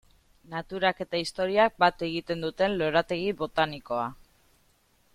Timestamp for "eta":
1.05-1.19